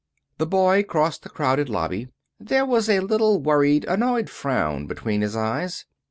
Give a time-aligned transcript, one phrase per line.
[0.39, 2.07] The boy crossed the crowded lobby.
[2.39, 5.85] There was a little worried, annoyed frown between his eyes.